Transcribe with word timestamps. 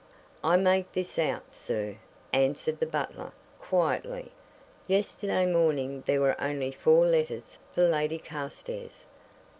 "I 0.43 0.55
make 0.55 0.91
this 0.93 1.19
out, 1.19 1.43
sir," 1.53 1.97
answered 2.33 2.79
the 2.79 2.87
butler, 2.87 3.31
quietly. 3.59 4.31
"Yesterday 4.87 5.45
morning 5.45 6.01
there 6.07 6.21
were 6.21 6.41
only 6.41 6.71
four 6.71 7.05
letters 7.05 7.59
for 7.75 7.83
Lady 7.87 8.17
Carstairs. 8.17 9.05